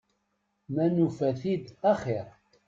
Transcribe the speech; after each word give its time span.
Ma 0.73 0.85
nufa-t-id 0.95 1.65
axiṛ. 1.91 2.27